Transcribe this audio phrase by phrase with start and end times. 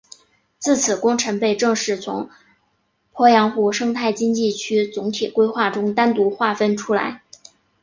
[0.57, 2.31] 自此工程被正式从
[3.13, 7.21] 鄱阳湖生态经济区总体规划中单独划分出来。